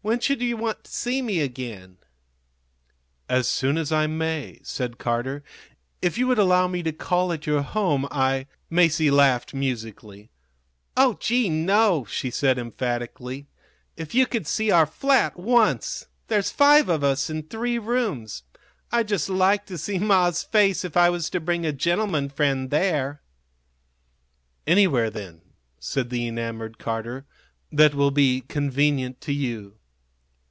[0.00, 1.98] When should you want to see me again?"
[3.28, 5.44] "As soon as I may," said Carter.
[6.00, 10.30] "If you would allow me to call at your home, I" Masie laughed musically.
[10.96, 13.48] "Oh, gee, no!" she said, emphatically.
[13.98, 16.06] "If you could see our flat once!
[16.28, 18.44] There's five of us in three rooms.
[18.90, 22.70] I'd just like to see ma's face if I was to bring a gentleman friend
[22.70, 23.20] there!"
[24.66, 25.42] "Anywhere, then,"
[25.78, 27.26] said the enamored Carter,
[27.70, 29.74] "that will be convenient to you."